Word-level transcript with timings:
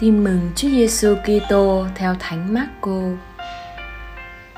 Tin 0.00 0.24
mừng 0.24 0.50
Chúa 0.56 0.68
Giêsu 0.68 1.14
Kitô 1.14 1.86
theo 1.94 2.14
Thánh 2.20 2.54
Marco. 2.54 3.00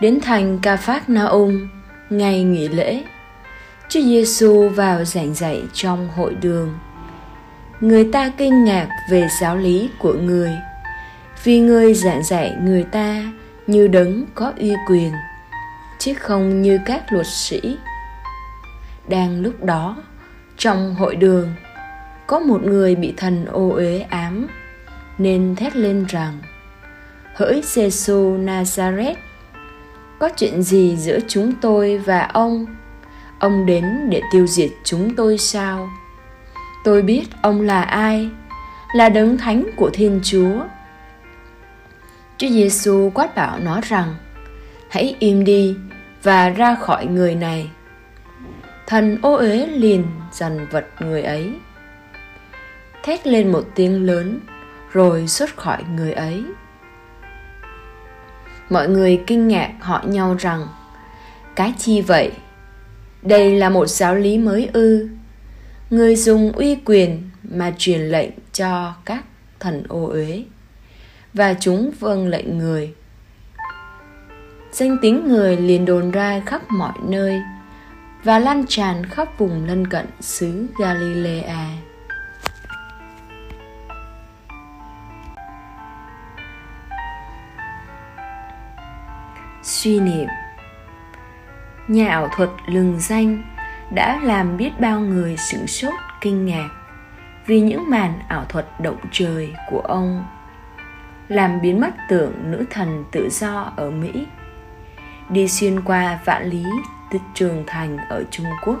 Đến 0.00 0.18
thành 0.22 0.58
Ca 0.62 0.76
Phác 0.76 1.08
Na 1.08 1.24
Ung, 1.24 1.68
ngày 2.10 2.42
nghỉ 2.42 2.68
lễ, 2.68 3.04
Chúa 3.88 4.00
Giêsu 4.00 4.68
vào 4.68 5.04
giảng 5.04 5.34
dạy 5.34 5.62
trong 5.72 6.08
hội 6.08 6.34
đường. 6.34 6.78
Người 7.80 8.08
ta 8.12 8.32
kinh 8.36 8.64
ngạc 8.64 8.88
về 9.10 9.28
giáo 9.40 9.56
lý 9.56 9.90
của 9.98 10.12
người, 10.12 10.52
vì 11.44 11.60
người 11.60 11.94
giảng 11.94 12.22
dạy 12.22 12.56
người 12.62 12.84
ta 12.84 13.24
như 13.66 13.88
đấng 13.88 14.24
có 14.34 14.52
uy 14.58 14.72
quyền, 14.88 15.12
chứ 15.98 16.14
không 16.14 16.62
như 16.62 16.78
các 16.86 17.12
luật 17.12 17.26
sĩ. 17.26 17.60
Đang 19.08 19.40
lúc 19.40 19.64
đó, 19.64 19.96
trong 20.56 20.94
hội 20.94 21.16
đường, 21.16 21.54
có 22.26 22.38
một 22.38 22.62
người 22.62 22.94
bị 22.94 23.14
thần 23.16 23.46
ô 23.46 23.70
uế 23.70 23.98
ám 24.00 24.46
nên 25.18 25.56
thét 25.56 25.76
lên 25.76 26.04
rằng, 26.08 26.38
hỡi 27.34 27.60
giêsu 27.64 28.38
nazareth 28.38 29.14
có 30.18 30.28
chuyện 30.36 30.62
gì 30.62 30.96
giữa 30.96 31.18
chúng 31.28 31.52
tôi 31.60 31.98
và 31.98 32.20
ông? 32.20 32.66
Ông 33.38 33.66
đến 33.66 33.84
để 34.10 34.22
tiêu 34.32 34.46
diệt 34.46 34.70
chúng 34.84 35.16
tôi 35.16 35.38
sao? 35.38 35.88
Tôi 36.84 37.02
biết 37.02 37.24
ông 37.42 37.60
là 37.60 37.82
ai, 37.82 38.30
là 38.94 39.08
đấng 39.08 39.38
thánh 39.38 39.64
của 39.76 39.90
thiên 39.92 40.20
chúa. 40.22 40.64
Chúa 42.38 42.48
giêsu 42.48 43.10
quát 43.14 43.34
bảo 43.34 43.58
nó 43.58 43.80
rằng, 43.80 44.14
hãy 44.90 45.16
im 45.18 45.44
đi 45.44 45.76
và 46.22 46.48
ra 46.48 46.74
khỏi 46.74 47.06
người 47.06 47.34
này. 47.34 47.70
Thần 48.86 49.18
ô 49.22 49.34
uế 49.34 49.66
liền 49.66 50.04
dằn 50.32 50.66
vật 50.70 50.86
người 51.00 51.22
ấy. 51.22 51.52
Thét 53.02 53.26
lên 53.26 53.52
một 53.52 53.64
tiếng 53.74 54.06
lớn 54.06 54.40
rồi 54.92 55.28
xuất 55.28 55.56
khỏi 55.56 55.82
người 55.96 56.12
ấy. 56.12 56.44
Mọi 58.70 58.88
người 58.88 59.22
kinh 59.26 59.48
ngạc 59.48 59.72
hỏi 59.80 60.06
nhau 60.06 60.36
rằng, 60.38 60.66
cái 61.56 61.74
chi 61.78 62.00
vậy? 62.00 62.32
Đây 63.22 63.58
là 63.58 63.70
một 63.70 63.86
giáo 63.86 64.14
lý 64.14 64.38
mới 64.38 64.70
ư? 64.72 65.08
Người 65.90 66.16
dùng 66.16 66.52
uy 66.52 66.76
quyền 66.84 67.30
mà 67.42 67.72
truyền 67.78 68.00
lệnh 68.00 68.30
cho 68.52 68.94
các 69.04 69.24
thần 69.60 69.82
ô 69.88 70.06
uế, 70.06 70.44
và 71.34 71.54
chúng 71.60 71.90
vâng 72.00 72.28
lệnh 72.28 72.58
người. 72.58 72.94
Danh 74.72 74.96
tính 75.02 75.28
người 75.28 75.56
liền 75.56 75.84
đồn 75.84 76.10
ra 76.10 76.42
khắp 76.46 76.62
mọi 76.70 76.98
nơi 77.08 77.40
và 78.24 78.38
lan 78.38 78.64
tràn 78.68 79.06
khắp 79.06 79.38
vùng 79.38 79.66
lân 79.66 79.86
cận 79.86 80.06
xứ 80.20 80.66
Galilea. 80.78 81.87
Suy 89.68 90.00
niệm. 90.00 90.28
Nhà 91.88 92.08
ảo 92.08 92.28
thuật 92.36 92.50
lừng 92.66 93.00
danh 93.00 93.42
đã 93.94 94.20
làm 94.22 94.56
biết 94.56 94.70
bao 94.80 95.00
người 95.00 95.36
sửng 95.36 95.66
sốt 95.66 95.94
kinh 96.20 96.46
ngạc 96.46 96.68
vì 97.46 97.60
những 97.60 97.90
màn 97.90 98.20
ảo 98.28 98.44
thuật 98.48 98.66
động 98.80 98.96
trời 99.10 99.54
của 99.70 99.80
ông, 99.80 100.24
làm 101.28 101.60
biến 101.60 101.80
mất 101.80 101.90
tưởng 102.08 102.32
nữ 102.50 102.64
thần 102.70 103.04
tự 103.10 103.28
do 103.30 103.72
ở 103.76 103.90
mỹ, 103.90 104.26
đi 105.28 105.48
xuyên 105.48 105.80
qua 105.80 106.18
vạn 106.24 106.50
lý 106.50 106.64
từ 107.10 107.18
trường 107.34 107.64
thành 107.66 107.98
ở 108.08 108.24
trung 108.30 108.46
quốc. 108.64 108.78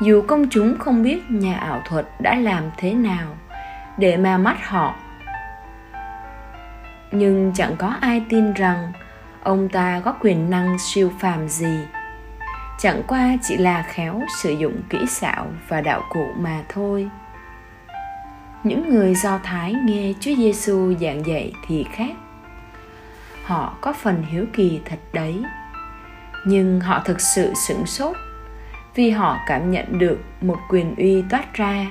Dù 0.00 0.22
công 0.28 0.46
chúng 0.50 0.78
không 0.78 1.02
biết 1.02 1.30
nhà 1.30 1.54
ảo 1.58 1.82
thuật 1.84 2.06
đã 2.18 2.34
làm 2.34 2.64
thế 2.76 2.94
nào 2.94 3.36
để 3.98 4.16
mà 4.16 4.38
mắt 4.38 4.68
họ, 4.68 4.94
nhưng 7.12 7.52
chẳng 7.54 7.76
có 7.78 7.94
ai 8.00 8.22
tin 8.28 8.52
rằng 8.52 8.92
ông 9.44 9.68
ta 9.68 10.02
có 10.04 10.14
quyền 10.20 10.50
năng 10.50 10.78
siêu 10.78 11.12
phàm 11.20 11.48
gì? 11.48 11.78
Chẳng 12.78 13.02
qua 13.06 13.36
chỉ 13.42 13.56
là 13.56 13.82
khéo 13.82 14.20
sử 14.42 14.50
dụng 14.50 14.80
kỹ 14.90 14.98
xảo 15.08 15.46
và 15.68 15.80
đạo 15.80 16.02
cụ 16.10 16.26
mà 16.36 16.62
thôi. 16.68 17.10
Những 18.64 18.94
người 18.94 19.14
do 19.14 19.38
thái 19.44 19.74
nghe 19.84 20.12
chúa 20.20 20.34
giêsu 20.36 20.94
giảng 21.00 21.26
dạy 21.26 21.52
thì 21.66 21.86
khác. 21.92 22.12
Họ 23.44 23.74
có 23.80 23.92
phần 23.92 24.22
hiếu 24.22 24.46
kỳ 24.52 24.80
thật 24.84 24.98
đấy. 25.12 25.42
Nhưng 26.46 26.80
họ 26.80 27.02
thực 27.04 27.20
sự 27.20 27.52
sửng 27.68 27.86
sốt 27.86 28.16
vì 28.94 29.10
họ 29.10 29.38
cảm 29.46 29.70
nhận 29.70 29.98
được 29.98 30.18
một 30.40 30.58
quyền 30.68 30.94
uy 30.96 31.22
toát 31.30 31.54
ra 31.54 31.86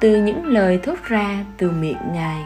từ 0.00 0.16
những 0.16 0.46
lời 0.46 0.80
thốt 0.82 0.98
ra 1.04 1.44
từ 1.56 1.70
miệng 1.70 2.12
ngài. 2.12 2.42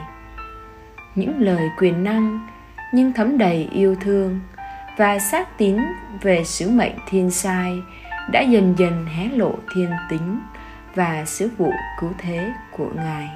Những 1.14 1.40
lời 1.40 1.70
quyền 1.78 2.04
năng 2.04 2.46
nhưng 2.92 3.12
thấm 3.12 3.38
đầy 3.38 3.68
yêu 3.72 3.96
thương 4.00 4.40
và 4.96 5.18
xác 5.18 5.58
tín 5.58 5.76
về 6.22 6.44
sứ 6.44 6.70
mệnh 6.70 6.96
thiên 7.08 7.30
sai 7.30 7.82
đã 8.32 8.40
dần 8.40 8.74
dần 8.78 9.06
hé 9.06 9.28
lộ 9.28 9.54
thiên 9.74 9.90
tính 10.10 10.40
và 10.94 11.24
sứ 11.24 11.50
vụ 11.58 11.72
cứu 12.00 12.12
thế 12.18 12.52
của 12.76 12.90
ngài. 12.96 13.28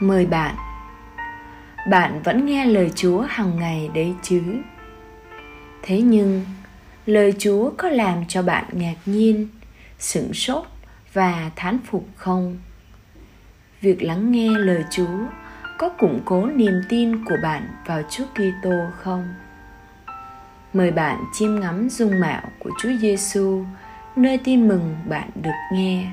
Mời 0.00 0.26
bạn. 0.26 0.54
Bạn 1.90 2.22
vẫn 2.22 2.46
nghe 2.46 2.64
lời 2.64 2.92
chúa 2.94 3.20
hàng 3.20 3.56
ngày 3.56 3.90
đấy 3.94 4.14
chứ? 4.22 4.42
Thế 5.82 6.00
nhưng, 6.00 6.44
lời 7.06 7.34
chúa 7.38 7.70
có 7.78 7.88
làm 7.88 8.24
cho 8.28 8.42
bạn 8.42 8.64
ngạc 8.72 8.96
nhiên, 9.06 9.48
sửng 9.98 10.34
sốt 10.34 10.66
và 11.12 11.50
thán 11.56 11.78
phục 11.86 12.06
không? 12.16 12.58
Việc 13.80 14.02
lắng 14.02 14.32
nghe 14.32 14.48
lời 14.58 14.84
Chúa 14.90 15.18
có 15.78 15.88
củng 15.88 16.20
cố 16.24 16.46
niềm 16.46 16.82
tin 16.88 17.24
của 17.24 17.36
bạn 17.42 17.68
vào 17.86 18.02
Chúa 18.10 18.24
Kitô 18.34 18.90
không? 18.96 19.34
Mời 20.72 20.90
bạn 20.90 21.24
chiêm 21.32 21.60
ngắm 21.60 21.88
dung 21.90 22.20
mạo 22.20 22.42
của 22.58 22.70
Chúa 22.82 22.90
Giêsu 23.00 23.64
nơi 24.16 24.38
tin 24.44 24.68
mừng 24.68 24.96
bạn 25.08 25.30
được 25.42 25.50
nghe, 25.72 26.06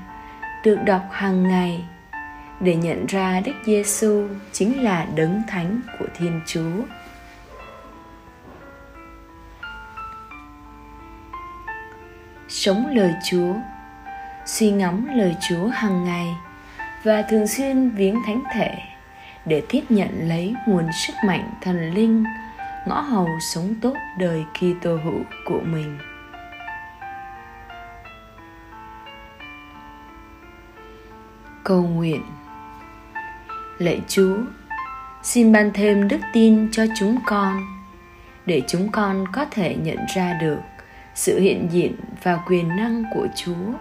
được 0.64 0.78
đọc 0.86 1.02
hàng 1.12 1.44
ngày 1.44 1.86
để 2.60 2.76
nhận 2.76 3.06
ra 3.06 3.42
Đức 3.46 3.54
Giêsu 3.66 4.28
chính 4.52 4.84
là 4.84 5.08
đấng 5.16 5.42
thánh 5.48 5.82
của 6.00 6.06
Thiên 6.18 6.42
Chúa. 6.46 6.82
Sống 12.48 12.88
lời 12.94 13.14
Chúa, 13.30 13.54
suy 14.46 14.72
ngẫm 14.72 15.08
lời 15.16 15.36
Chúa 15.50 15.68
hàng 15.68 16.04
ngày 16.04 16.36
và 17.06 17.22
thường 17.22 17.48
xuyên 17.48 17.90
viếng 17.90 18.16
thánh 18.26 18.44
thể 18.54 18.78
để 19.46 19.64
tiếp 19.70 19.82
nhận 19.90 20.30
lấy 20.30 20.56
nguồn 20.68 20.92
sức 20.92 21.14
mạnh 21.26 21.54
thần 21.62 21.94
linh 21.94 22.24
ngõ 22.88 23.00
hầu 23.02 23.30
sống 23.40 23.76
tốt 23.82 23.94
đời 24.20 24.46
Kitô 24.54 24.96
hữu 24.96 25.24
của 25.46 25.60
mình. 25.60 25.98
Cầu 31.64 31.84
nguyện 31.84 32.22
Lạy 33.78 34.02
Chúa, 34.08 34.38
xin 35.24 35.52
ban 35.52 35.72
thêm 35.74 36.08
đức 36.08 36.20
tin 36.34 36.72
cho 36.72 36.86
chúng 37.00 37.18
con 37.26 37.62
để 38.46 38.62
chúng 38.68 38.92
con 38.92 39.26
có 39.34 39.46
thể 39.52 39.76
nhận 39.76 39.98
ra 40.16 40.38
được 40.42 40.60
sự 41.16 41.40
hiện 41.40 41.68
diện 41.72 41.96
và 42.24 42.40
quyền 42.48 42.68
năng 42.68 43.04
của 43.14 43.28
Chúa 43.36 43.74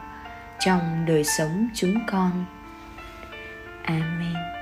trong 0.58 1.04
đời 1.06 1.24
sống 1.24 1.68
chúng 1.74 1.94
con 2.10 2.44
Amén. 3.86 4.53